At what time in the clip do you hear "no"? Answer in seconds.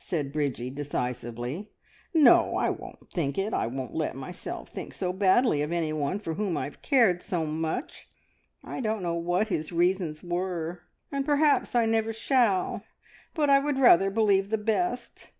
2.12-2.56